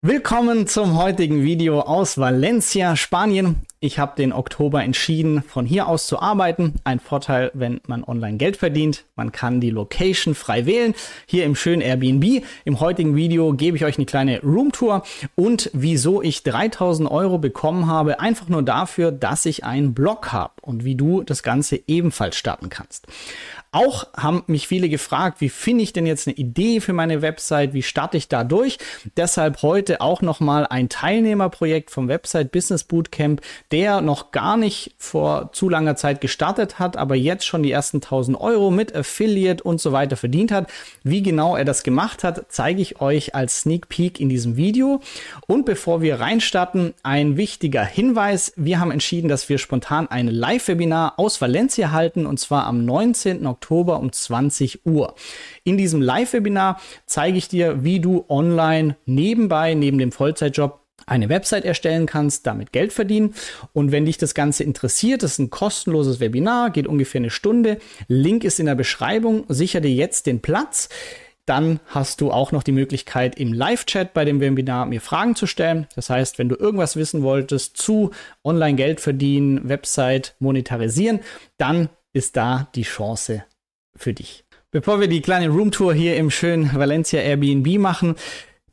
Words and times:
Willkommen 0.00 0.68
zum 0.68 0.96
heutigen 0.96 1.42
Video 1.42 1.80
aus 1.80 2.18
Valencia, 2.18 2.94
Spanien. 2.94 3.66
Ich 3.80 4.00
habe 4.00 4.16
den 4.16 4.32
Oktober 4.32 4.82
entschieden, 4.82 5.40
von 5.40 5.64
hier 5.64 5.86
aus 5.86 6.08
zu 6.08 6.18
arbeiten. 6.18 6.74
Ein 6.82 6.98
Vorteil, 6.98 7.52
wenn 7.54 7.80
man 7.86 8.02
online 8.02 8.36
Geld 8.36 8.56
verdient. 8.56 9.04
Man 9.14 9.30
kann 9.30 9.60
die 9.60 9.70
Location 9.70 10.34
frei 10.34 10.66
wählen. 10.66 10.94
Hier 11.26 11.44
im 11.44 11.54
schönen 11.54 11.80
Airbnb. 11.80 12.42
Im 12.64 12.80
heutigen 12.80 13.14
Video 13.14 13.52
gebe 13.52 13.76
ich 13.76 13.84
euch 13.84 13.96
eine 13.96 14.06
kleine 14.06 14.40
Roomtour 14.42 15.04
und 15.36 15.70
wieso 15.74 16.22
ich 16.22 16.42
3000 16.42 17.08
Euro 17.08 17.38
bekommen 17.38 17.86
habe. 17.86 18.18
Einfach 18.18 18.48
nur 18.48 18.64
dafür, 18.64 19.12
dass 19.12 19.46
ich 19.46 19.62
einen 19.62 19.94
Blog 19.94 20.32
habe 20.32 20.54
und 20.60 20.84
wie 20.84 20.96
du 20.96 21.22
das 21.22 21.44
Ganze 21.44 21.80
ebenfalls 21.86 22.36
starten 22.36 22.70
kannst. 22.70 23.06
Auch 23.70 24.06
haben 24.16 24.44
mich 24.46 24.66
viele 24.66 24.88
gefragt, 24.88 25.42
wie 25.42 25.50
finde 25.50 25.84
ich 25.84 25.92
denn 25.92 26.06
jetzt 26.06 26.26
eine 26.26 26.36
Idee 26.36 26.80
für 26.80 26.94
meine 26.94 27.20
Website? 27.20 27.74
Wie 27.74 27.82
starte 27.82 28.16
ich 28.16 28.28
da 28.28 28.42
durch? 28.42 28.78
Deshalb 29.16 29.60
heute 29.60 30.00
auch 30.00 30.22
nochmal 30.22 30.66
ein 30.66 30.88
Teilnehmerprojekt 30.88 31.90
vom 31.90 32.08
Website 32.08 32.50
Business 32.50 32.82
Bootcamp, 32.84 33.42
der 33.70 34.00
noch 34.00 34.30
gar 34.30 34.56
nicht 34.56 34.94
vor 34.96 35.50
zu 35.52 35.68
langer 35.68 35.96
Zeit 35.96 36.20
gestartet 36.20 36.78
hat, 36.78 36.96
aber 36.96 37.14
jetzt 37.14 37.44
schon 37.44 37.62
die 37.62 37.70
ersten 37.70 37.98
1000 37.98 38.40
Euro 38.40 38.70
mit 38.70 38.94
Affiliate 38.94 39.62
und 39.62 39.80
so 39.80 39.92
weiter 39.92 40.16
verdient 40.16 40.50
hat. 40.50 40.70
Wie 41.02 41.22
genau 41.22 41.54
er 41.54 41.64
das 41.64 41.82
gemacht 41.82 42.24
hat, 42.24 42.46
zeige 42.48 42.80
ich 42.80 43.00
euch 43.00 43.34
als 43.34 43.60
Sneak 43.60 43.88
Peek 43.88 44.20
in 44.20 44.28
diesem 44.28 44.56
Video. 44.56 45.00
Und 45.46 45.66
bevor 45.66 46.00
wir 46.00 46.20
reinstarten, 46.20 46.94
ein 47.02 47.36
wichtiger 47.36 47.84
Hinweis. 47.84 48.52
Wir 48.56 48.80
haben 48.80 48.90
entschieden, 48.90 49.28
dass 49.28 49.48
wir 49.48 49.58
spontan 49.58 50.08
ein 50.08 50.28
Live-Webinar 50.28 51.18
aus 51.18 51.40
Valencia 51.40 51.92
halten 51.92 52.26
und 52.26 52.40
zwar 52.40 52.64
am 52.64 52.84
19. 52.84 53.46
Oktober 53.46 53.98
um 53.98 54.12
20 54.12 54.86
Uhr. 54.86 55.14
In 55.64 55.76
diesem 55.76 56.00
Live-Webinar 56.00 56.80
zeige 57.04 57.36
ich 57.36 57.48
dir, 57.48 57.84
wie 57.84 58.00
du 58.00 58.24
online 58.28 58.96
nebenbei, 59.04 59.74
neben 59.74 59.98
dem 59.98 60.12
Vollzeitjob, 60.12 60.80
eine 61.08 61.28
Website 61.28 61.64
erstellen 61.64 62.06
kannst, 62.06 62.46
damit 62.46 62.72
Geld 62.72 62.92
verdienen. 62.92 63.34
Und 63.72 63.92
wenn 63.92 64.06
dich 64.06 64.18
das 64.18 64.34
Ganze 64.34 64.64
interessiert, 64.64 65.22
das 65.22 65.32
ist 65.32 65.38
ein 65.38 65.50
kostenloses 65.50 66.20
Webinar, 66.20 66.70
geht 66.70 66.86
ungefähr 66.86 67.20
eine 67.20 67.30
Stunde. 67.30 67.78
Link 68.06 68.44
ist 68.44 68.60
in 68.60 68.66
der 68.66 68.74
Beschreibung. 68.74 69.44
Sicher 69.48 69.80
dir 69.80 69.92
jetzt 69.92 70.26
den 70.26 70.40
Platz. 70.40 70.88
Dann 71.46 71.80
hast 71.86 72.20
du 72.20 72.30
auch 72.30 72.52
noch 72.52 72.62
die 72.62 72.72
Möglichkeit, 72.72 73.38
im 73.38 73.54
Live-Chat 73.54 74.12
bei 74.12 74.26
dem 74.26 74.40
Webinar 74.40 74.84
mir 74.84 75.00
Fragen 75.00 75.34
zu 75.34 75.46
stellen. 75.46 75.86
Das 75.96 76.10
heißt, 76.10 76.38
wenn 76.38 76.50
du 76.50 76.56
irgendwas 76.56 76.96
wissen 76.96 77.22
wolltest 77.22 77.78
zu 77.78 78.10
Online-Geld 78.44 79.00
verdienen, 79.00 79.66
Website 79.66 80.36
monetarisieren, 80.40 81.20
dann 81.56 81.88
ist 82.12 82.36
da 82.36 82.68
die 82.74 82.82
Chance 82.82 83.44
für 83.96 84.12
dich. 84.12 84.44
Bevor 84.70 85.00
wir 85.00 85.08
die 85.08 85.22
kleine 85.22 85.48
Roomtour 85.48 85.94
hier 85.94 86.16
im 86.16 86.30
schönen 86.30 86.70
Valencia 86.74 87.22
Airbnb 87.22 87.78
machen, 87.78 88.16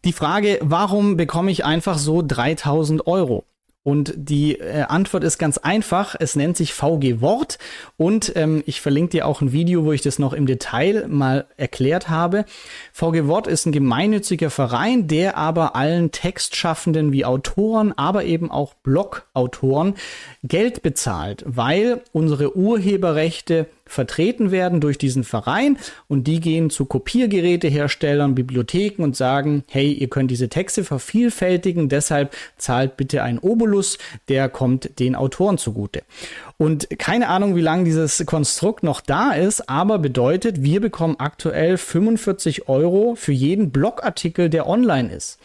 die 0.06 0.14
Frage, 0.14 0.60
warum 0.62 1.18
bekomme 1.18 1.52
ich 1.52 1.66
einfach 1.66 1.98
so 1.98 2.22
3000 2.22 3.08
Euro? 3.08 3.44
Und 3.86 4.16
die 4.18 4.60
äh, 4.60 4.82
Antwort 4.82 5.24
ist 5.24 5.38
ganz 5.38 5.60
einfach. 5.60 6.16
Es 6.20 6.36
nennt 6.36 6.58
sich 6.58 6.74
VG 6.74 7.22
Wort. 7.22 7.60
Und 7.98 8.36
ähm, 8.36 8.64
ich 8.66 8.82
verlinke 8.82 9.12
dir 9.12 9.28
auch 9.28 9.42
ein 9.42 9.52
Video, 9.52 9.86
wo 9.86 9.92
ich 9.92 10.02
das 10.02 10.18
noch 10.18 10.34
im 10.34 10.48
Detail 10.48 11.06
mal 11.08 11.46
erklärt 11.56 12.10
habe. 12.10 12.46
VG 12.94 13.28
Wort 13.28 13.46
ist 13.46 13.68
ein 13.68 13.72
gemeinnütziger 13.72 14.50
Verein, 14.50 15.08
der 15.08 15.38
aber 15.38 15.76
allen 15.76 16.10
Textschaffenden 16.10 17.12
wie 17.12 17.26
Autoren, 17.26 17.94
aber 17.96 18.26
eben 18.26 18.50
auch 18.50 18.74
Blogautoren 18.74 19.94
Geld 20.44 20.82
bezahlt, 20.82 21.44
weil 21.46 22.02
unsere 22.12 22.58
Urheberrechte 22.58 23.68
vertreten 23.88 24.50
werden 24.50 24.82
durch 24.82 24.98
diesen 24.98 25.24
Verein 25.24 25.78
und 26.08 26.26
die 26.26 26.40
gehen 26.40 26.70
zu 26.70 26.86
Kopiergeräteherstellern, 26.86 28.34
Bibliotheken 28.34 29.04
und 29.04 29.16
sagen, 29.16 29.64
hey, 29.70 29.92
ihr 29.92 30.10
könnt 30.10 30.32
diese 30.32 30.50
Texte 30.50 30.84
vervielfältigen, 30.84 31.88
deshalb 31.88 32.36
zahlt 32.58 32.98
bitte 32.98 33.22
ein 33.22 33.38
Obolus, 33.38 33.75
der 34.30 34.50
kommt 34.50 35.00
den 35.00 35.16
Autoren 35.16 35.58
zugute. 35.58 36.04
Und 36.58 36.88
keine 36.98 37.28
Ahnung, 37.28 37.56
wie 37.56 37.62
lange 37.62 37.84
dieses 37.84 38.26
Konstrukt 38.26 38.84
noch 38.84 39.02
da 39.02 39.34
ist, 39.34 39.70
aber 39.70 40.00
bedeutet, 40.00 40.64
wir 40.64 40.80
bekommen 40.80 41.16
aktuell 41.20 41.78
45 41.78 42.70
Euro 42.70 43.16
für 43.16 43.34
jeden 43.34 43.72
Blogartikel, 43.72 44.50
der 44.50 44.68
online 44.68 45.14
ist. 45.14 45.40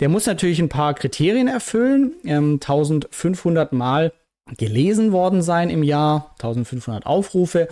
Der 0.00 0.08
muss 0.08 0.26
natürlich 0.26 0.60
ein 0.60 0.68
paar 0.68 0.94
Kriterien 0.94 1.48
erfüllen, 1.48 2.12
ähm, 2.24 2.54
1500 2.54 3.72
Mal 3.72 4.12
gelesen 4.56 5.10
worden 5.10 5.42
sein 5.42 5.70
im 5.70 5.82
Jahr, 5.82 6.34
1500 6.38 7.04
Aufrufe, 7.04 7.66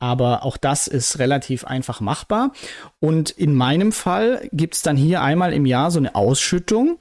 aber 0.00 0.44
auch 0.44 0.56
das 0.56 0.88
ist 0.88 1.20
relativ 1.20 1.64
einfach 1.64 2.00
machbar. 2.00 2.52
Und 2.98 3.30
in 3.30 3.54
meinem 3.54 3.92
Fall 3.92 4.48
gibt's 4.52 4.82
dann 4.82 4.96
hier 4.96 5.22
einmal 5.22 5.52
im 5.52 5.64
Jahr 5.64 5.92
so 5.92 5.98
eine 6.00 6.16
Ausschüttung 6.16 6.98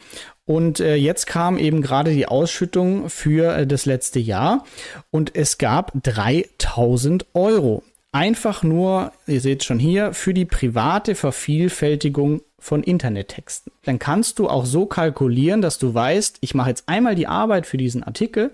und 0.47 0.80
äh, 0.80 0.96
jetzt 0.96 1.28
kam 1.28 1.59
eben 1.59 1.84
gerade 1.84 2.12
die 2.12 2.28
Ausschüttung 2.28 3.09
für 3.09 3.56
äh, 3.56 3.68
das 3.68 3.85
letzte 3.85 4.19
Jahr 4.19 4.66
und 5.12 5.35
es 5.35 5.59
gab 5.59 5.91
3000 6.02 7.28
Euro. 7.35 7.84
Einfach 8.12 8.63
nur, 8.63 9.12
ihr 9.28 9.41
seht 9.41 9.63
schon 9.63 9.78
hier, 9.78 10.13
für 10.13 10.34
die 10.34 10.46
private 10.46 11.13
Vervielfältigung 11.13 12.41
von 12.58 12.81
Internettexten. 12.81 13.72
Dann 13.84 14.00
kannst 14.00 14.40
du 14.40 14.50
auch 14.50 14.66
so 14.66 14.88
kalkulieren, 14.88 15.62
dass 15.62 15.78
du 15.78 15.94
weißt, 15.94 16.38
ich 16.41 16.56
mache 16.56 16.69
jetzt 16.69 16.85
einmal 16.88 17.14
die 17.14 17.28
Arbeit 17.28 17.68
für 17.68 17.78
diesen 17.78 18.02
Artikel 18.02 18.52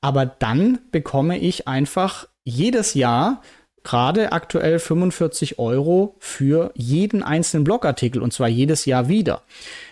aber 0.00 0.26
dann 0.26 0.78
bekomme 0.90 1.38
ich 1.38 1.66
einfach 1.66 2.28
jedes 2.44 2.94
Jahr 2.94 3.42
gerade 3.88 4.32
aktuell 4.32 4.78
45 4.78 5.58
Euro 5.58 6.14
für 6.18 6.72
jeden 6.74 7.22
einzelnen 7.22 7.64
Blogartikel 7.64 8.20
und 8.20 8.34
zwar 8.34 8.48
jedes 8.48 8.84
Jahr 8.84 9.08
wieder. 9.08 9.40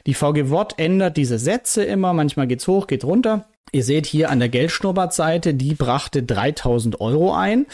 Die 0.05 0.13
VG 0.13 0.51
Wort 0.51 0.75
ändert 0.77 1.17
diese 1.17 1.39
Sätze 1.39 1.83
immer, 1.83 2.13
manchmal 2.13 2.47
geht's 2.47 2.69
hoch, 2.69 2.89
geht 2.89 3.05
runter. 3.05 3.47
Ihr 3.73 3.85
seht 3.85 4.05
hier 4.05 4.29
an 4.31 4.39
der 4.39 4.51
Geldschnurrbart-Seite, 4.51 5.55
die 5.55 5.75
brachte 5.75 6.23
3000 6.23 7.01
Euro 7.01 7.35
ein. 7.35 7.65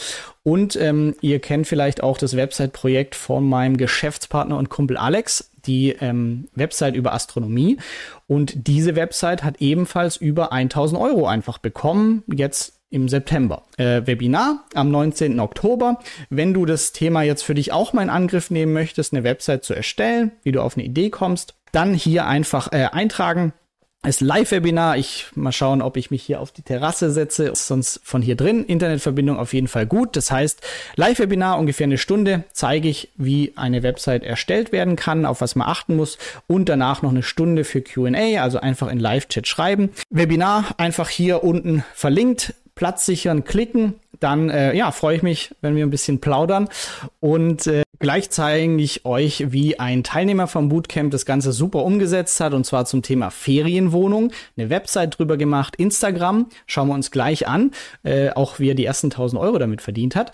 Und 0.43 0.77
ähm, 0.77 1.15
ihr 1.19 1.39
kennt 1.39 1.67
vielleicht 1.67 2.01
auch 2.01 2.17
das 2.17 2.37
Website-Projekt 2.37 3.15
von 3.15 3.47
meinem 3.47 3.75
Geschäftspartner 3.75 4.57
und 4.57 4.69
Kumpel 4.69 4.95
Alex, 4.95 5.51
die 5.65 5.89
ähm, 5.89 6.47
Website 6.55 6.95
über 6.95 7.13
Astronomie. 7.13 7.77
Und 8.27 8.67
diese 8.67 8.95
Website 8.95 9.43
hat 9.43 9.59
ebenfalls 9.59 10.15
über 10.15 10.53
1000 10.53 10.99
Euro 10.99 11.27
einfach 11.27 11.57
bekommen. 11.57 12.23
Jetzt 12.33 12.79
im 12.93 13.09
September. 13.09 13.63
Äh, 13.77 14.05
Webinar 14.05 14.63
am 14.73 14.91
19. 14.91 15.39
Oktober. 15.39 15.99
Wenn 16.29 16.53
du 16.53 16.65
das 16.65 16.93
Thema 16.93 17.23
jetzt 17.23 17.43
für 17.43 17.55
dich 17.55 17.71
auch 17.71 17.93
mal 17.93 18.03
in 18.03 18.09
Angriff 18.09 18.51
nehmen 18.51 18.73
möchtest, 18.73 19.13
eine 19.13 19.23
Website 19.23 19.63
zu 19.63 19.73
erstellen, 19.73 20.31
wie 20.43 20.51
du 20.51 20.61
auf 20.61 20.77
eine 20.77 20.85
Idee 20.85 21.09
kommst, 21.09 21.55
dann 21.71 21.93
hier 21.93 22.27
einfach 22.27 22.71
äh, 22.71 22.85
eintragen 22.91 23.53
ist 24.05 24.21
Live-Webinar. 24.21 24.97
Ich 24.97 25.27
mal 25.33 25.51
schauen, 25.51 25.81
ob 25.81 25.95
ich 25.97 26.11
mich 26.11 26.23
hier 26.23 26.41
auf 26.41 26.51
die 26.51 26.61
Terrasse 26.61 27.09
setze. 27.09 27.51
Sonst 27.55 28.01
von 28.03 28.21
hier 28.21 28.35
drin. 28.35 28.65
Internetverbindung 28.65 29.39
auf 29.39 29.53
jeden 29.53 29.67
Fall 29.67 29.85
gut. 29.85 30.15
Das 30.15 30.29
heißt, 30.29 30.61
Live-Webinar 30.95 31.57
ungefähr 31.57 31.85
eine 31.85 31.97
Stunde 31.97 32.43
zeige 32.51 32.89
ich, 32.89 33.09
wie 33.15 33.53
eine 33.55 33.81
Website 33.81 34.23
erstellt 34.23 34.71
werden 34.71 34.95
kann, 34.95 35.25
auf 35.25 35.41
was 35.41 35.55
man 35.55 35.67
achten 35.67 35.95
muss 35.95 36.17
und 36.47 36.67
danach 36.67 37.01
noch 37.01 37.11
eine 37.11 37.23
Stunde 37.23 37.63
für 37.63 37.81
Q&A, 37.81 38.41
also 38.41 38.59
einfach 38.59 38.89
in 38.89 38.99
Live-Chat 38.99 39.47
schreiben. 39.47 39.89
Webinar 40.09 40.75
einfach 40.77 41.09
hier 41.09 41.43
unten 41.43 41.85
verlinkt. 41.93 42.53
Platz 42.75 43.05
sichern, 43.05 43.43
klicken 43.43 43.95
dann 44.23 44.49
äh, 44.49 44.75
ja, 44.75 44.91
freue 44.91 45.17
ich 45.17 45.23
mich, 45.23 45.53
wenn 45.61 45.75
wir 45.75 45.85
ein 45.85 45.89
bisschen 45.89 46.21
plaudern. 46.21 46.69
Und 47.19 47.67
äh, 47.67 47.83
gleich 47.99 48.29
zeige 48.29 48.81
ich 48.81 49.05
euch, 49.05 49.51
wie 49.51 49.79
ein 49.79 50.03
Teilnehmer 50.03 50.47
vom 50.47 50.69
Bootcamp 50.69 51.11
das 51.11 51.25
Ganze 51.25 51.51
super 51.51 51.83
umgesetzt 51.83 52.39
hat. 52.39 52.53
Und 52.53 52.65
zwar 52.65 52.85
zum 52.85 53.01
Thema 53.01 53.31
Ferienwohnung. 53.31 54.31
Eine 54.55 54.69
Website 54.69 55.19
drüber 55.19 55.35
gemacht, 55.35 55.75
Instagram. 55.75 56.47
Schauen 56.67 56.87
wir 56.87 56.95
uns 56.95 57.11
gleich 57.11 57.47
an. 57.47 57.71
Äh, 58.03 58.29
auch 58.29 58.59
wie 58.59 58.69
er 58.69 58.75
die 58.75 58.85
ersten 58.85 59.07
1000 59.07 59.41
Euro 59.41 59.59
damit 59.59 59.81
verdient 59.81 60.15
hat. 60.15 60.31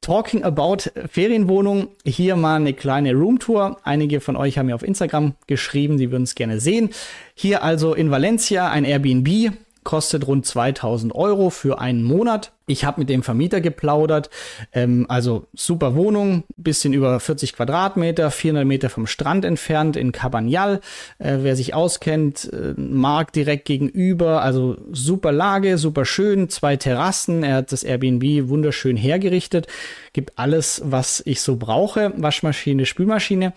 Talking 0.00 0.42
about 0.42 0.90
Ferienwohnung. 1.08 1.88
Hier 2.04 2.36
mal 2.36 2.56
eine 2.56 2.74
kleine 2.74 3.14
Roomtour. 3.14 3.78
Einige 3.84 4.20
von 4.20 4.36
euch 4.36 4.58
haben 4.58 4.66
mir 4.66 4.74
auf 4.74 4.82
Instagram 4.82 5.34
geschrieben, 5.46 5.98
sie 5.98 6.10
würden 6.10 6.24
es 6.24 6.34
gerne 6.34 6.60
sehen. 6.60 6.90
Hier 7.34 7.62
also 7.62 7.94
in 7.94 8.10
Valencia 8.10 8.68
ein 8.70 8.84
Airbnb 8.84 9.52
kostet 9.86 10.26
rund 10.26 10.44
2000 10.44 11.14
Euro 11.14 11.48
für 11.48 11.80
einen 11.80 12.02
Monat. 12.02 12.52
Ich 12.68 12.84
habe 12.84 13.00
mit 13.00 13.08
dem 13.08 13.22
Vermieter 13.22 13.60
geplaudert. 13.60 14.28
Ähm, 14.72 15.06
also 15.08 15.46
super 15.54 15.94
Wohnung, 15.94 16.42
bisschen 16.56 16.92
über 16.92 17.20
40 17.20 17.52
Quadratmeter, 17.52 18.32
400 18.32 18.66
Meter 18.66 18.90
vom 18.90 19.06
Strand 19.06 19.44
entfernt 19.44 19.96
in 19.96 20.10
Cabanyal. 20.10 20.80
Äh, 21.20 21.38
wer 21.42 21.54
sich 21.54 21.74
auskennt, 21.74 22.52
äh, 22.52 22.74
Markt 22.76 23.36
direkt 23.36 23.66
gegenüber. 23.66 24.42
Also 24.42 24.78
super 24.90 25.30
Lage, 25.30 25.78
super 25.78 26.04
schön, 26.04 26.48
zwei 26.48 26.74
Terrassen. 26.74 27.44
Er 27.44 27.56
hat 27.56 27.70
das 27.70 27.84
Airbnb 27.84 28.48
wunderschön 28.48 28.96
hergerichtet. 28.96 29.68
Gibt 30.12 30.36
alles, 30.36 30.82
was 30.84 31.22
ich 31.24 31.42
so 31.42 31.54
brauche. 31.54 32.12
Waschmaschine, 32.16 32.84
Spülmaschine. 32.84 33.52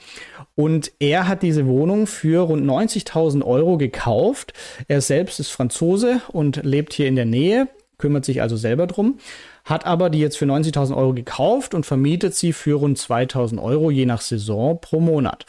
Und 0.53 0.91
er 0.99 1.27
hat 1.27 1.41
diese 1.41 1.65
Wohnung 1.65 2.05
für 2.05 2.41
rund 2.41 2.63
90.000 2.63 3.43
Euro 3.43 3.79
gekauft. 3.79 4.53
Er 4.87 5.01
selbst 5.01 5.39
ist 5.39 5.49
Franzose 5.49 6.21
und 6.27 6.63
lebt 6.63 6.93
hier 6.93 7.07
in 7.07 7.15
der 7.15 7.25
Nähe 7.25 7.69
kümmert 7.99 8.25
sich 8.25 8.41
also 8.41 8.57
selber 8.57 8.87
drum, 8.87 9.19
hat 9.65 9.85
aber 9.85 10.09
die 10.09 10.19
jetzt 10.19 10.37
für 10.37 10.45
90.000 10.45 10.97
Euro 10.97 11.13
gekauft 11.13 11.75
und 11.75 11.85
vermietet 11.85 12.33
sie 12.33 12.53
für 12.53 12.79
rund 12.79 12.97
2.000 12.97 13.61
Euro 13.61 13.91
je 13.91 14.07
nach 14.07 14.21
Saison 14.21 14.81
pro 14.81 14.99
Monat. 14.99 15.45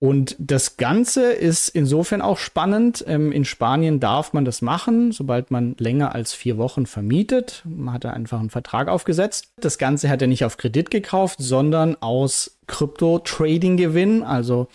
Und 0.00 0.34
das 0.38 0.78
Ganze 0.78 1.30
ist 1.30 1.68
insofern 1.68 2.22
auch 2.22 2.38
spannend. 2.38 3.04
Ähm, 3.06 3.32
in 3.32 3.44
Spanien 3.44 4.00
darf 4.00 4.32
man 4.32 4.46
das 4.46 4.62
machen, 4.62 5.12
sobald 5.12 5.50
man 5.50 5.76
länger 5.78 6.14
als 6.14 6.32
vier 6.32 6.56
Wochen 6.56 6.86
vermietet. 6.86 7.62
Man 7.66 7.92
hat 7.92 8.04
da 8.04 8.10
einfach 8.10 8.40
einen 8.40 8.48
Vertrag 8.48 8.88
aufgesetzt. 8.88 9.52
Das 9.60 9.76
Ganze 9.76 10.08
hat 10.08 10.22
er 10.22 10.28
nicht 10.28 10.46
auf 10.46 10.56
Kredit 10.56 10.90
gekauft, 10.90 11.36
sondern 11.38 11.96
aus 12.00 12.56
Krypto-Trading-Gewinn. 12.70 14.22
Also 14.22 14.68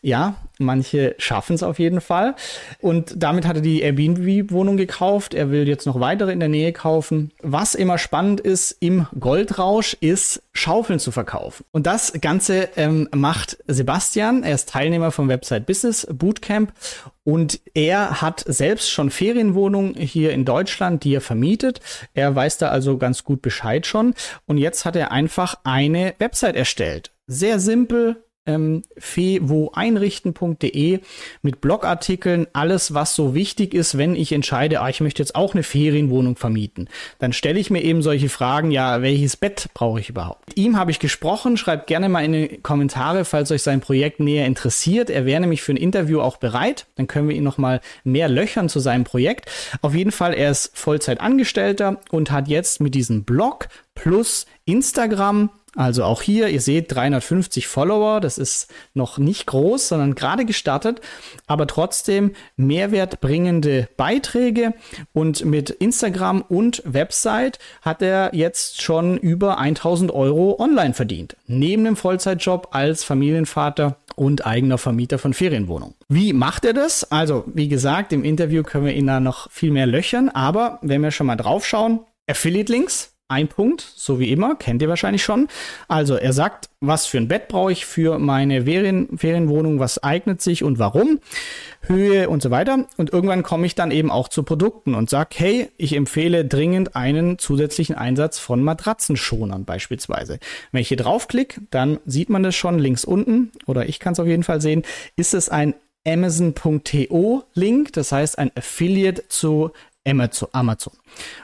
ja, 0.00 0.36
manche 0.58 1.16
schaffen 1.18 1.54
es 1.54 1.64
auf 1.64 1.80
jeden 1.80 2.00
Fall. 2.00 2.36
Und 2.80 3.14
damit 3.16 3.46
hat 3.46 3.56
er 3.56 3.62
die 3.62 3.80
Airbnb-Wohnung 3.80 4.76
gekauft. 4.76 5.34
Er 5.34 5.50
will 5.50 5.66
jetzt 5.66 5.86
noch 5.86 5.98
weitere 5.98 6.30
in 6.32 6.38
der 6.38 6.48
Nähe 6.48 6.72
kaufen. 6.72 7.32
Was 7.42 7.74
immer 7.74 7.98
spannend 7.98 8.40
ist 8.40 8.76
im 8.78 9.06
Goldrausch, 9.18 9.96
ist 10.00 10.42
Schaufeln 10.52 11.00
zu 11.00 11.10
verkaufen. 11.10 11.64
Und 11.72 11.86
das 11.86 12.12
Ganze 12.20 12.68
ähm, 12.76 13.08
macht 13.12 13.58
Sebastian. 13.66 14.44
Er 14.44 14.54
ist 14.54 14.68
Teilnehmer 14.68 15.10
vom 15.10 15.28
Website 15.28 15.66
Business 15.66 16.06
Bootcamp 16.10 16.72
und 17.24 17.60
er 17.74 18.22
hat 18.22 18.44
selbst 18.46 18.90
schon 18.90 19.10
Ferienwohnungen 19.10 19.94
hier 19.94 20.32
in 20.32 20.44
Deutschland, 20.44 21.02
die 21.02 21.14
er 21.14 21.20
vermietet. 21.20 21.80
Er 22.14 22.34
weiß 22.34 22.58
da 22.58 22.68
also 22.68 22.98
ganz 22.98 23.24
gut 23.24 23.42
Bescheid 23.42 23.84
schon. 23.84 24.14
Und 24.46 24.58
jetzt 24.58 24.84
hat 24.84 24.94
er 24.94 25.10
einfach 25.10 25.56
eine 25.64 26.14
Website 26.18 26.54
erstellt. 26.56 27.10
Sehr 27.28 27.60
simpel, 27.60 28.24
ähm, 28.48 28.82
fewoeinrichten.de 28.96 31.00
mit 31.42 31.60
Blogartikeln, 31.60 32.46
alles, 32.54 32.94
was 32.94 33.14
so 33.14 33.34
wichtig 33.34 33.74
ist, 33.74 33.98
wenn 33.98 34.16
ich 34.16 34.32
entscheide, 34.32 34.80
ah, 34.80 34.88
ich 34.88 35.02
möchte 35.02 35.22
jetzt 35.22 35.34
auch 35.34 35.52
eine 35.52 35.62
Ferienwohnung 35.62 36.36
vermieten. 36.36 36.88
Dann 37.18 37.34
stelle 37.34 37.60
ich 37.60 37.68
mir 37.70 37.84
eben 37.84 38.00
solche 38.02 38.30
Fragen, 38.30 38.70
ja, 38.70 39.02
welches 39.02 39.36
Bett 39.36 39.68
brauche 39.74 40.00
ich 40.00 40.08
überhaupt? 40.08 40.48
Mit 40.48 40.56
ihm 40.56 40.78
habe 40.78 40.90
ich 40.90 40.98
gesprochen, 40.98 41.58
schreibt 41.58 41.86
gerne 41.86 42.08
mal 42.08 42.24
in 42.24 42.32
die 42.32 42.58
Kommentare, 42.62 43.26
falls 43.26 43.52
euch 43.52 43.62
sein 43.62 43.80
Projekt 43.80 44.18
näher 44.18 44.46
interessiert. 44.46 45.10
Er 45.10 45.26
wäre 45.26 45.40
nämlich 45.40 45.60
für 45.60 45.74
ein 45.74 45.76
Interview 45.76 46.20
auch 46.20 46.38
bereit. 46.38 46.86
Dann 46.96 47.06
können 47.06 47.28
wir 47.28 47.36
ihn 47.36 47.44
noch 47.44 47.58
mal 47.58 47.82
mehr 48.02 48.30
löchern 48.30 48.70
zu 48.70 48.80
seinem 48.80 49.04
Projekt. 49.04 49.50
Auf 49.82 49.94
jeden 49.94 50.12
Fall, 50.12 50.32
er 50.32 50.50
ist 50.50 50.70
Vollzeitangestellter 50.74 52.00
und 52.10 52.30
hat 52.30 52.48
jetzt 52.48 52.80
mit 52.80 52.94
diesem 52.94 53.24
Blog 53.24 53.68
plus 53.94 54.46
Instagram 54.64 55.50
also 55.78 56.02
auch 56.02 56.22
hier, 56.22 56.48
ihr 56.48 56.60
seht 56.60 56.92
350 56.92 57.68
Follower, 57.68 58.20
das 58.20 58.36
ist 58.36 58.66
noch 58.94 59.18
nicht 59.18 59.46
groß, 59.46 59.86
sondern 59.86 60.16
gerade 60.16 60.44
gestartet, 60.44 61.00
aber 61.46 61.68
trotzdem 61.68 62.32
mehrwertbringende 62.56 63.88
Beiträge 63.96 64.74
und 65.12 65.44
mit 65.44 65.70
Instagram 65.70 66.42
und 66.42 66.82
Website 66.84 67.60
hat 67.80 68.02
er 68.02 68.34
jetzt 68.34 68.82
schon 68.82 69.18
über 69.18 69.58
1000 69.58 70.10
Euro 70.10 70.56
online 70.58 70.94
verdient, 70.94 71.36
neben 71.46 71.84
dem 71.84 71.94
Vollzeitjob 71.94 72.70
als 72.72 73.04
Familienvater 73.04 73.98
und 74.16 74.44
eigener 74.46 74.78
Vermieter 74.78 75.18
von 75.18 75.32
Ferienwohnungen. 75.32 75.94
Wie 76.08 76.32
macht 76.32 76.64
er 76.64 76.72
das? 76.72 77.12
Also, 77.12 77.44
wie 77.46 77.68
gesagt, 77.68 78.12
im 78.12 78.24
Interview 78.24 78.64
können 78.64 78.86
wir 78.86 78.94
ihn 78.94 79.06
da 79.06 79.20
noch 79.20 79.48
viel 79.52 79.70
mehr 79.70 79.86
löchern, 79.86 80.28
aber 80.28 80.80
wenn 80.82 81.02
wir 81.02 81.12
schon 81.12 81.28
mal 81.28 81.36
draufschauen, 81.36 82.00
Affiliate-Links, 82.26 83.12
ein 83.28 83.48
Punkt, 83.48 83.82
so 83.94 84.18
wie 84.18 84.32
immer, 84.32 84.56
kennt 84.56 84.80
ihr 84.80 84.88
wahrscheinlich 84.88 85.22
schon. 85.22 85.48
Also 85.86 86.14
er 86.14 86.32
sagt, 86.32 86.70
was 86.80 87.04
für 87.06 87.18
ein 87.18 87.28
Bett 87.28 87.48
brauche 87.48 87.70
ich 87.70 87.84
für 87.84 88.18
meine 88.18 88.64
Ferien, 88.64 89.18
Ferienwohnung, 89.18 89.80
was 89.80 90.02
eignet 90.02 90.40
sich 90.40 90.64
und 90.64 90.78
warum, 90.78 91.20
Höhe 91.82 92.30
und 92.30 92.42
so 92.42 92.50
weiter. 92.50 92.86
Und 92.96 93.12
irgendwann 93.12 93.42
komme 93.42 93.66
ich 93.66 93.74
dann 93.74 93.90
eben 93.90 94.10
auch 94.10 94.28
zu 94.28 94.44
Produkten 94.44 94.94
und 94.94 95.10
sage, 95.10 95.30
hey, 95.34 95.68
ich 95.76 95.94
empfehle 95.94 96.46
dringend 96.46 96.96
einen 96.96 97.38
zusätzlichen 97.38 97.96
Einsatz 97.96 98.38
von 98.38 98.62
Matratzenschonern 98.62 99.66
beispielsweise. 99.66 100.38
Wenn 100.72 100.80
ich 100.80 100.88
hier 100.88 100.96
draufklicke, 100.96 101.60
dann 101.70 102.00
sieht 102.06 102.30
man 102.30 102.42
das 102.42 102.56
schon 102.56 102.78
links 102.78 103.04
unten, 103.04 103.52
oder 103.66 103.88
ich 103.88 103.98
kann 103.98 104.14
es 104.14 104.20
auf 104.20 104.26
jeden 104.26 104.42
Fall 104.42 104.62
sehen, 104.62 104.84
ist 105.16 105.34
es 105.34 105.50
ein 105.50 105.74
Amazon.to 106.06 107.44
Link, 107.54 107.92
das 107.92 108.12
heißt 108.12 108.38
ein 108.38 108.50
Affiliate 108.56 109.28
zu 109.28 109.72
Amazon. 110.04 110.92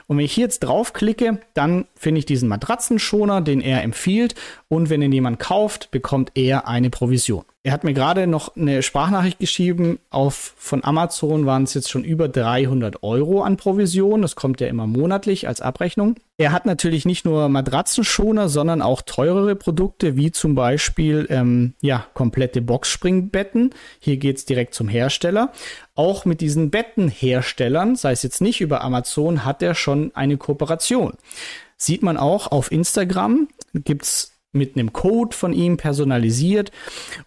Und 0.07 0.17
wenn 0.17 0.25
ich 0.25 0.33
hier 0.33 0.45
jetzt 0.45 0.59
draufklicke, 0.59 1.39
dann 1.53 1.85
finde 1.95 2.19
ich 2.19 2.25
diesen 2.25 2.49
Matratzenschoner, 2.49 3.41
den 3.41 3.61
er 3.61 3.83
empfiehlt. 3.83 4.35
Und 4.75 4.89
wenn 4.89 5.01
ihn 5.01 5.13
jemand 5.13 5.39
kauft, 5.39 5.89
bekommt 5.89 6.33
er 6.35 6.67
eine 6.67 6.89
Provision. 6.89 7.45
Er 7.63 7.71
hat 7.71 7.85
mir 7.85 7.93
gerade 7.93 8.27
noch 8.27 8.57
eine 8.57 8.83
Sprachnachricht 8.83 9.39
geschrieben. 9.39 9.99
Auf, 10.09 10.53
von 10.57 10.83
Amazon 10.83 11.45
waren 11.45 11.63
es 11.63 11.73
jetzt 11.73 11.89
schon 11.89 12.03
über 12.03 12.27
300 12.27 13.01
Euro 13.01 13.41
an 13.43 13.55
Provision. 13.55 14.21
Das 14.21 14.35
kommt 14.35 14.59
ja 14.59 14.67
immer 14.67 14.85
monatlich 14.85 15.47
als 15.47 15.61
Abrechnung. 15.61 16.15
Er 16.37 16.51
hat 16.51 16.65
natürlich 16.65 17.05
nicht 17.05 17.23
nur 17.23 17.47
Matratzenschoner, 17.47 18.49
sondern 18.49 18.81
auch 18.81 19.01
teurere 19.01 19.55
Produkte, 19.55 20.17
wie 20.17 20.33
zum 20.33 20.55
Beispiel 20.55 21.25
ähm, 21.29 21.73
ja, 21.79 22.05
komplette 22.13 22.61
Boxspringbetten. 22.61 23.73
Hier 23.99 24.17
geht 24.17 24.39
es 24.39 24.45
direkt 24.45 24.73
zum 24.73 24.89
Hersteller. 24.89 25.53
Auch 25.95 26.25
mit 26.25 26.41
diesen 26.41 26.69
Bettenherstellern, 26.69 27.95
sei 27.95 28.11
es 28.11 28.23
jetzt 28.23 28.41
nicht 28.41 28.59
über 28.59 28.83
Amazon, 28.83 29.45
hat 29.45 29.63
er 29.63 29.73
schon 29.73 30.11
eine 30.15 30.35
Kooperation. 30.35 31.13
Sieht 31.77 32.03
man 32.03 32.17
auch 32.17 32.51
auf 32.51 32.73
Instagram, 32.73 33.47
gibt 33.73 34.03
es 34.03 34.34
mit 34.55 34.75
einem 34.75 34.93
Code 34.93 35.35
von 35.35 35.53
ihm 35.53 35.77
personalisiert 35.77 36.71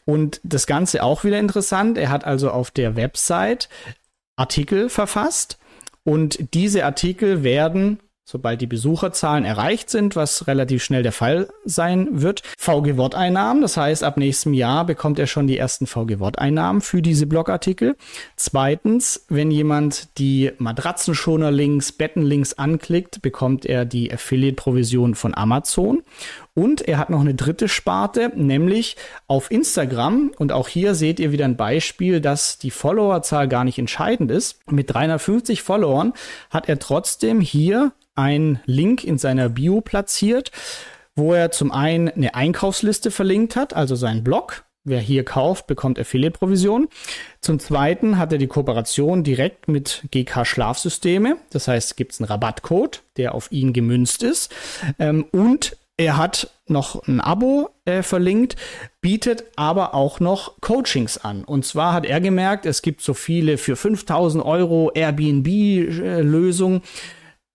und 0.04 0.40
das 0.42 0.66
Ganze 0.66 1.02
auch 1.02 1.24
wieder 1.24 1.38
interessant. 1.38 1.98
Er 1.98 2.10
hat 2.10 2.24
also 2.24 2.50
auf 2.50 2.70
der 2.70 2.96
Website 2.96 3.68
Artikel 4.36 4.88
verfasst 4.88 5.58
und 6.04 6.54
diese 6.54 6.84
Artikel 6.84 7.42
werden 7.42 8.00
sobald 8.28 8.60
die 8.60 8.66
Besucherzahlen 8.66 9.46
erreicht 9.46 9.88
sind, 9.88 10.14
was 10.14 10.46
relativ 10.46 10.84
schnell 10.84 11.02
der 11.02 11.12
Fall 11.12 11.48
sein 11.64 12.20
wird. 12.20 12.42
VG-Wort-Einnahmen, 12.58 13.62
das 13.62 13.78
heißt, 13.78 14.04
ab 14.04 14.18
nächstem 14.18 14.52
Jahr 14.52 14.84
bekommt 14.84 15.18
er 15.18 15.26
schon 15.26 15.46
die 15.46 15.56
ersten 15.56 15.86
VG-Wort-Einnahmen 15.86 16.82
für 16.82 17.00
diese 17.00 17.26
Blogartikel. 17.26 17.96
Zweitens, 18.36 19.24
wenn 19.30 19.50
jemand 19.50 20.18
die 20.18 20.52
Matratzenschoner-Links, 20.58 21.92
Betten-Links 21.92 22.52
anklickt, 22.52 23.22
bekommt 23.22 23.64
er 23.64 23.86
die 23.86 24.12
Affiliate-Provision 24.12 25.14
von 25.14 25.34
Amazon. 25.34 26.02
Und 26.52 26.82
er 26.82 26.98
hat 26.98 27.08
noch 27.08 27.20
eine 27.20 27.34
dritte 27.34 27.68
Sparte, 27.68 28.32
nämlich 28.34 28.96
auf 29.26 29.50
Instagram. 29.50 30.32
Und 30.38 30.52
auch 30.52 30.68
hier 30.68 30.94
seht 30.94 31.18
ihr 31.18 31.32
wieder 31.32 31.46
ein 31.46 31.56
Beispiel, 31.56 32.20
dass 32.20 32.58
die 32.58 32.72
Followerzahl 32.72 33.48
gar 33.48 33.64
nicht 33.64 33.78
entscheidend 33.78 34.30
ist. 34.30 34.58
Mit 34.68 34.92
350 34.92 35.62
Followern 35.62 36.12
hat 36.50 36.68
er 36.68 36.78
trotzdem 36.78 37.40
hier 37.40 37.92
einen 38.18 38.60
Link 38.66 39.04
in 39.04 39.16
seiner 39.16 39.48
Bio 39.48 39.80
platziert, 39.80 40.50
wo 41.14 41.32
er 41.32 41.50
zum 41.50 41.72
einen 41.72 42.08
eine 42.08 42.34
Einkaufsliste 42.34 43.10
verlinkt 43.10 43.56
hat, 43.56 43.74
also 43.74 43.94
seinen 43.94 44.24
Blog. 44.24 44.64
Wer 44.84 45.00
hier 45.00 45.24
kauft, 45.24 45.66
bekommt 45.66 45.98
Affiliate-Provision. 45.98 46.88
Zum 47.40 47.58
Zweiten 47.58 48.16
hat 48.16 48.32
er 48.32 48.38
die 48.38 48.46
Kooperation 48.46 49.22
direkt 49.22 49.68
mit 49.68 50.04
GK 50.10 50.46
Schlafsysteme. 50.46 51.36
Das 51.50 51.68
heißt, 51.68 51.96
gibt 51.96 52.12
es 52.12 52.20
einen 52.20 52.28
Rabattcode, 52.28 53.02
der 53.18 53.34
auf 53.34 53.52
ihn 53.52 53.72
gemünzt 53.72 54.22
ist. 54.22 54.54
Ähm, 54.98 55.26
und 55.30 55.76
er 55.98 56.16
hat 56.16 56.50
noch 56.68 57.06
ein 57.06 57.20
Abo 57.20 57.70
äh, 57.84 58.02
verlinkt, 58.02 58.56
bietet 59.00 59.44
aber 59.56 59.94
auch 59.94 60.20
noch 60.20 60.60
Coachings 60.60 61.18
an. 61.18 61.44
Und 61.44 61.66
zwar 61.66 61.92
hat 61.92 62.06
er 62.06 62.20
gemerkt, 62.20 62.66
es 62.66 62.82
gibt 62.82 63.02
so 63.02 63.14
viele 63.14 63.58
für 63.58 63.76
5000 63.76 64.44
Euro 64.44 64.90
Airbnb-Lösungen. 64.94 66.78
Äh, 66.78 66.82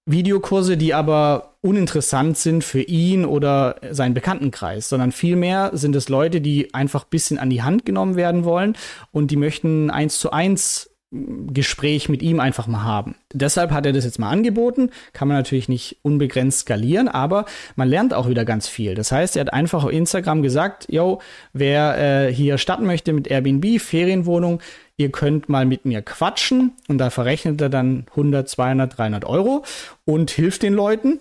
Videokurse, 0.05 0.75
die 0.75 0.93
aber 0.93 1.55
uninteressant 1.61 2.37
sind 2.37 2.63
für 2.63 2.81
ihn 2.81 3.25
oder 3.25 3.77
seinen 3.91 4.13
Bekanntenkreis, 4.13 4.89
sondern 4.89 5.13
vielmehr 5.13 5.71
sind 5.73 5.95
es 5.95 6.09
Leute, 6.09 6.41
die 6.41 6.73
einfach 6.73 7.05
ein 7.05 7.09
bisschen 7.09 7.37
an 7.39 7.49
die 7.49 7.63
Hand 7.63 7.85
genommen 7.85 8.17
werden 8.17 8.43
wollen 8.43 8.75
und 9.11 9.31
die 9.31 9.37
möchten 9.37 9.89
eins 9.89 10.19
zu 10.19 10.31
eins 10.31 10.89
Gespräch 11.13 12.09
mit 12.09 12.23
ihm 12.23 12.39
einfach 12.39 12.65
mal 12.65 12.83
haben. 12.83 13.15
Deshalb 13.31 13.69
hat 13.69 13.85
er 13.85 13.93
das 13.93 14.03
jetzt 14.03 14.17
mal 14.17 14.31
angeboten. 14.31 14.89
Kann 15.13 15.27
man 15.27 15.37
natürlich 15.37 15.69
nicht 15.69 15.97
unbegrenzt 16.01 16.61
skalieren, 16.61 17.07
aber 17.07 17.45
man 17.75 17.87
lernt 17.87 18.15
auch 18.15 18.27
wieder 18.27 18.45
ganz 18.45 18.67
viel. 18.67 18.95
Das 18.95 19.11
heißt, 19.11 19.37
er 19.37 19.41
hat 19.41 19.53
einfach 19.53 19.83
auf 19.83 19.91
Instagram 19.91 20.41
gesagt, 20.41 20.87
yo, 20.89 21.21
wer 21.53 22.27
äh, 22.27 22.33
hier 22.33 22.57
starten 22.57 22.87
möchte 22.87 23.13
mit 23.13 23.27
Airbnb, 23.27 23.79
Ferienwohnung, 23.79 24.59
ihr 24.97 25.11
könnt 25.11 25.49
mal 25.49 25.65
mit 25.65 25.85
mir 25.85 26.01
quatschen 26.01 26.73
und 26.87 26.97
da 26.97 27.09
verrechnet 27.09 27.59
er 27.61 27.69
dann 27.69 28.05
100, 28.11 28.47
200, 28.47 28.97
300 28.97 29.25
Euro 29.25 29.63
und 30.05 30.31
hilft 30.31 30.63
den 30.63 30.73
Leuten. 30.73 31.19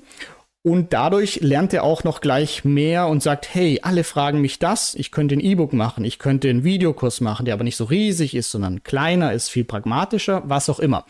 Und 0.65 0.93
dadurch 0.93 1.41
lernt 1.41 1.75
er 1.75 1.83
auch 1.83 2.05
noch 2.05 2.21
gleich 2.21 2.65
mehr 2.65 3.09
und 3.09 3.21
sagt, 3.21 3.53
hey, 3.53 3.81
alle 3.83 4.05
fragen 4.05 4.41
mich 4.41 4.61
das, 4.61 4.95
ich 4.95 5.11
könnte 5.11 5.35
ein 5.35 5.41
E-Book 5.41 5.73
machen, 5.73 6.05
ich 6.05 6.21
könnte 6.21 6.49
einen 6.49 6.63
Videokurs 6.63 7.21
machen, 7.21 7.47
der 7.47 7.55
aber 7.55 7.65
nicht 7.65 7.77
so 7.77 7.85
riesig 7.85 8.37
ist, 8.37 8.53
sondern 8.53 8.85
kleiner 8.85 9.33
ist, 9.33 9.49
viel 9.49 9.65
pragmatischer, 9.65 10.45
was 10.47 10.71
auch 10.71 10.79
immer. 10.79 11.05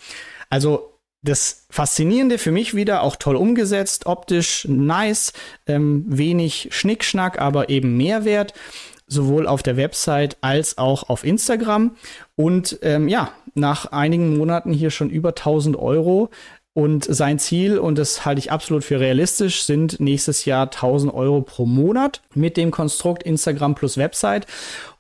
Also 0.49 0.93
das 1.21 1.67
Faszinierende 1.69 2.39
für 2.39 2.51
mich 2.51 2.75
wieder, 2.75 3.03
auch 3.03 3.17
toll 3.17 3.37
umgesetzt, 3.37 4.07
optisch 4.07 4.67
nice, 4.69 5.35
ähm, 5.67 6.05
wenig 6.09 6.69
Schnickschnack, 6.73 7.39
aber 7.39 7.69
eben 7.69 7.97
Mehrwert, 7.97 8.55
sowohl 9.13 9.47
auf 9.47 9.63
der 9.63 9.77
Website 9.77 10.37
als 10.41 10.79
auch 10.79 11.09
auf 11.09 11.25
Instagram. 11.25 11.97
Und 12.35 12.79
ähm, 12.83 13.09
ja, 13.09 13.33
nach 13.55 13.93
einigen 13.93 14.37
Monaten 14.37 14.73
hier 14.73 14.91
schon 14.91 15.11
über 15.11 15.31
1000 15.31 15.77
Euro 15.77 16.31
Und 16.75 17.05
sein 17.05 17.39
Ziel, 17.39 17.79
und 17.79 17.99
das 17.99 18.25
halte 18.25 18.39
ich 18.39 18.51
absolut 18.51 18.83
für 18.83 18.99
realistisch, 18.99 19.65
sind 19.65 20.01
nächstes 20.01 20.47
Jahr 20.47 20.65
1000 20.65 21.13
Euro 21.13 21.43
pro 21.43 21.67
Monat 21.67 22.23
mit 22.35 22.57
dem 22.57 22.71
Konstrukt 22.71 23.23
Instagram 23.25 23.75
plus 23.75 23.99
Website. 23.99 24.47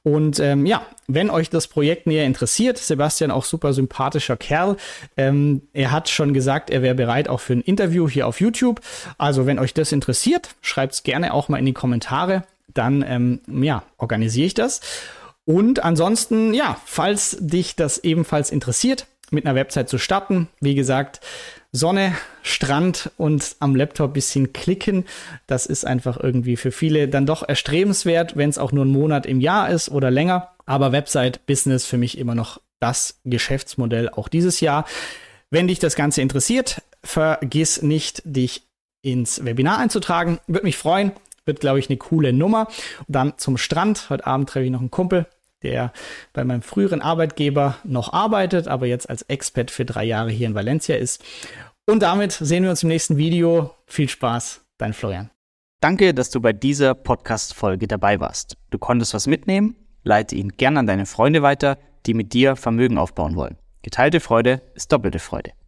Und 0.02 0.38
ähm, 0.38 0.66
ja, 0.66 0.84
wenn 1.06 1.30
euch 1.30 1.48
das 1.48 1.68
Projekt 1.68 2.06
näher 2.06 2.26
interessiert, 2.26 2.76
Sebastian 2.76 3.30
auch 3.30 3.44
super 3.46 3.72
sympathischer 3.72 4.36
Kerl. 4.36 4.76
Ähm, 5.16 5.62
er 5.72 5.92
hat 5.92 6.10
schon 6.10 6.34
gesagt, 6.34 6.68
er 6.68 6.82
wäre 6.82 6.94
bereit 6.94 7.28
auch 7.28 7.40
für 7.40 7.54
ein 7.54 7.62
Interview 7.62 8.06
hier 8.06 8.26
auf 8.26 8.40
YouTube. 8.40 8.82
Also 9.16 9.46
wenn 9.46 9.58
euch 9.58 9.72
das 9.72 9.92
interessiert, 9.92 10.50
schreibt 10.60 10.92
es 10.92 11.02
gerne 11.04 11.32
auch 11.32 11.48
mal 11.48 11.58
in 11.58 11.66
die 11.66 11.72
Kommentare. 11.72 12.42
Dann 12.68 13.04
ähm, 13.06 13.40
ja, 13.48 13.82
organisiere 13.98 14.46
ich 14.46 14.54
das. 14.54 14.80
Und 15.44 15.82
ansonsten, 15.82 16.54
ja, 16.54 16.80
falls 16.84 17.36
dich 17.40 17.74
das 17.76 17.98
ebenfalls 17.98 18.50
interessiert, 18.50 19.06
mit 19.30 19.46
einer 19.46 19.54
Website 19.54 19.88
zu 19.88 19.98
starten, 19.98 20.48
wie 20.60 20.74
gesagt, 20.74 21.20
Sonne, 21.72 22.14
Strand 22.42 23.10
und 23.16 23.56
am 23.58 23.74
Laptop 23.74 24.12
bisschen 24.12 24.52
klicken. 24.52 25.06
Das 25.46 25.64
ist 25.64 25.86
einfach 25.86 26.22
irgendwie 26.22 26.56
für 26.56 26.70
viele 26.70 27.08
dann 27.08 27.24
doch 27.24 27.48
erstrebenswert, 27.48 28.36
wenn 28.36 28.50
es 28.50 28.58
auch 28.58 28.72
nur 28.72 28.84
ein 28.84 28.90
Monat 28.90 29.24
im 29.24 29.40
Jahr 29.40 29.70
ist 29.70 29.88
oder 29.90 30.10
länger. 30.10 30.50
Aber 30.66 30.92
Website-Business 30.92 31.86
für 31.86 31.96
mich 31.96 32.18
immer 32.18 32.34
noch 32.34 32.60
das 32.78 33.20
Geschäftsmodell 33.24 34.10
auch 34.10 34.28
dieses 34.28 34.60
Jahr. 34.60 34.84
Wenn 35.50 35.68
dich 35.68 35.78
das 35.78 35.96
Ganze 35.96 36.20
interessiert, 36.20 36.82
vergiss 37.02 37.80
nicht, 37.80 38.22
dich 38.24 38.62
ins 39.00 39.44
Webinar 39.44 39.78
einzutragen. 39.78 40.40
Würde 40.46 40.66
mich 40.66 40.76
freuen. 40.76 41.12
Wird, 41.44 41.60
glaube 41.60 41.78
ich, 41.78 41.88
eine 41.88 41.96
coole 41.96 42.32
Nummer. 42.32 42.68
Und 43.06 43.16
dann 43.16 43.34
zum 43.36 43.56
Strand. 43.56 44.10
Heute 44.10 44.26
Abend 44.26 44.48
treffe 44.48 44.64
ich 44.64 44.70
noch 44.70 44.80
einen 44.80 44.90
Kumpel, 44.90 45.26
der 45.62 45.92
bei 46.32 46.44
meinem 46.44 46.62
früheren 46.62 47.02
Arbeitgeber 47.02 47.76
noch 47.84 48.12
arbeitet, 48.12 48.68
aber 48.68 48.86
jetzt 48.86 49.10
als 49.10 49.22
Expert 49.22 49.70
für 49.70 49.84
drei 49.84 50.04
Jahre 50.04 50.30
hier 50.30 50.46
in 50.46 50.54
Valencia 50.54 50.96
ist. 50.96 51.22
Und 51.86 52.02
damit 52.02 52.32
sehen 52.32 52.62
wir 52.62 52.70
uns 52.70 52.82
im 52.82 52.88
nächsten 52.88 53.16
Video. 53.16 53.74
Viel 53.86 54.08
Spaß, 54.08 54.64
dein 54.78 54.92
Florian. 54.92 55.30
Danke, 55.80 56.14
dass 56.14 56.30
du 56.30 56.40
bei 56.40 56.52
dieser 56.52 56.94
Podcast-Folge 56.94 57.88
dabei 57.88 58.20
warst. 58.20 58.56
Du 58.70 58.78
konntest 58.78 59.14
was 59.14 59.26
mitnehmen? 59.26 59.74
Leite 60.04 60.36
ihn 60.36 60.50
gern 60.50 60.76
an 60.76 60.86
deine 60.86 61.06
Freunde 61.06 61.42
weiter, 61.42 61.78
die 62.06 62.14
mit 62.14 62.32
dir 62.32 62.54
Vermögen 62.54 62.98
aufbauen 62.98 63.34
wollen. 63.34 63.58
Geteilte 63.82 64.20
Freude 64.20 64.62
ist 64.74 64.92
doppelte 64.92 65.18
Freude. 65.18 65.50